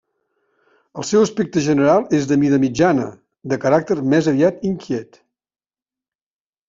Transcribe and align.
El 1.01 1.05
seu 1.09 1.25
aspecte 1.25 1.63
general 1.65 2.07
és 2.19 2.25
de 2.31 2.37
mida 2.45 2.59
mitjana, 2.63 3.05
de 3.53 3.61
caràcter 3.67 3.99
més 4.15 4.31
aviat 4.33 4.65
inquiet. 4.71 5.21